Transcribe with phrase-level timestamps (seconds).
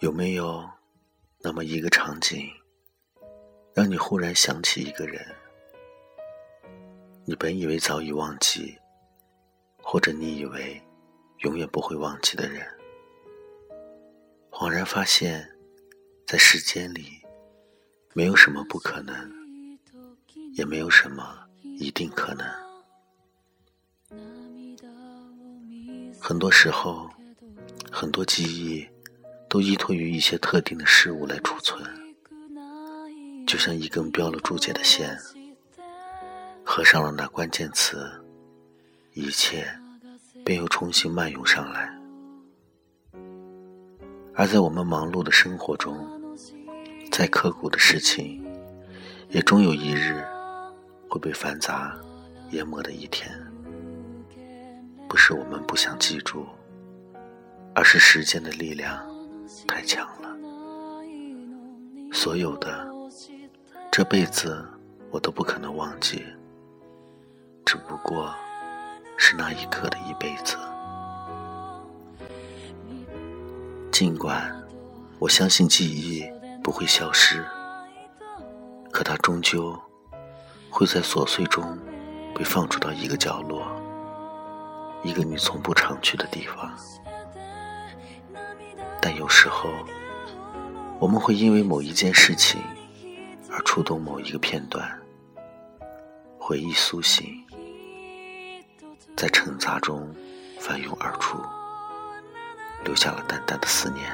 [0.00, 0.68] 有没有
[1.38, 2.50] 那么一个场景，
[3.72, 5.24] 让你忽然想起一个人？
[7.24, 8.76] 你本以为早已忘记，
[9.80, 10.82] 或者你以为
[11.38, 12.66] 永远不会忘记的人，
[14.50, 15.48] 恍然发现，
[16.26, 17.22] 在时间里，
[18.12, 19.32] 没有什么不可能，
[20.54, 22.46] 也没有什么一定可能。
[26.20, 27.08] 很多时候，
[27.90, 28.86] 很多记忆
[29.54, 31.80] 都依托于一些特定的事物来储存，
[33.46, 35.16] 就像一根标了注解的线，
[36.64, 38.10] 合上了那关键词，
[39.12, 39.64] 一切
[40.44, 41.96] 便又重新漫涌上来。
[44.34, 46.04] 而在我们忙碌的生活中，
[47.12, 48.44] 再刻骨的事情，
[49.28, 50.20] 也终有一日
[51.08, 51.96] 会被繁杂
[52.50, 53.30] 淹没的一天。
[55.08, 56.44] 不是我们不想记住，
[57.72, 59.13] 而是时间的力量
[59.66, 60.28] 太强了。
[62.12, 62.88] 所有的
[63.90, 64.64] 这辈子
[65.10, 66.24] 我都不可能忘记，
[67.64, 68.34] 只不过
[69.16, 70.56] 是那一刻的一辈子。
[73.92, 74.54] 尽管
[75.18, 76.24] 我相信记忆
[76.62, 77.44] 不会消失，
[78.90, 79.78] 可它终究
[80.70, 81.78] 会在琐碎中
[82.34, 83.64] 被放逐到一个角落。
[85.02, 86.72] 一个你从不常去的地方，
[89.04, 89.68] 但有时候
[90.98, 92.58] 我们会因为某一件事情
[93.50, 94.98] 而触动某一个片段，
[96.38, 97.26] 回忆苏醒，
[99.14, 100.10] 在沉杂中
[100.58, 101.38] 翻涌而出，
[102.82, 104.10] 留下了淡淡的思念。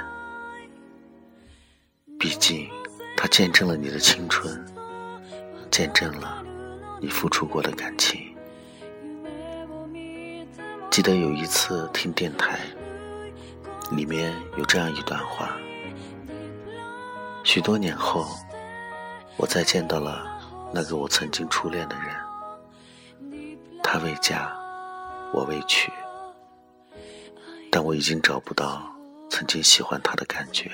[2.19, 2.69] 毕竟，
[3.17, 4.61] 它见证了你的青春，
[5.71, 6.45] 见证了
[7.01, 8.21] 你付出过的感情。
[10.91, 12.59] 记得有一次听电台，
[13.91, 15.57] 里面有这样一段话：
[17.43, 18.27] 许多年后，
[19.37, 20.25] 我再见到了
[20.73, 24.57] 那个我曾经初恋的人，他未嫁，
[25.33, 25.93] 我未娶，
[27.71, 28.83] 但我已经找不到
[29.29, 30.71] 曾经喜欢他的感觉。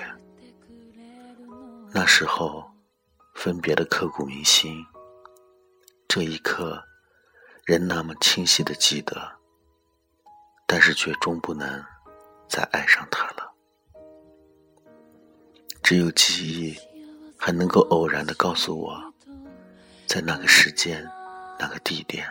[1.92, 2.70] 那时候，
[3.34, 4.84] 分别的刻骨铭心，
[6.06, 6.84] 这一刻，
[7.64, 9.32] 仍那么清晰的记得。
[10.68, 11.82] 但是却终不能
[12.48, 13.52] 再爱上他了。
[15.82, 16.76] 只有记忆
[17.36, 19.00] 还能够偶然的告诉我，
[20.06, 21.06] 在那个时间、
[21.58, 22.26] 那个地点，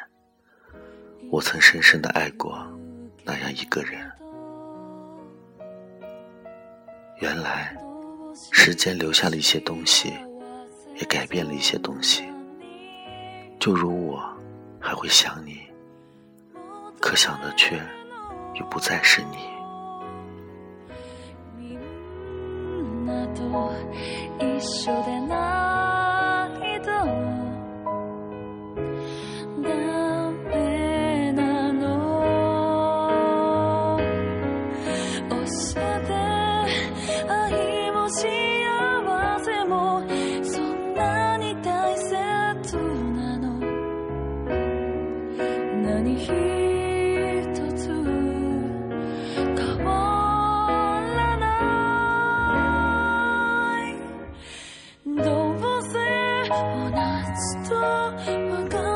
[1.32, 2.58] 我曾深深的爱过
[3.24, 4.12] 那样一个人。
[7.22, 7.76] 原来，
[8.52, 10.14] 时间留下了一些东西，
[10.96, 12.26] 也改变了一些东西。
[13.58, 14.22] 就如我，
[14.80, 15.62] 还会想你，
[17.00, 17.82] 可想的却。
[18.58, 19.55] 又不再是你。
[24.40, 24.44] 一
[24.90, 25.35] 緒でな
[58.28, 58.95] 我告